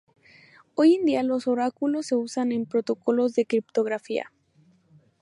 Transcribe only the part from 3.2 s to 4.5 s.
de criptografía.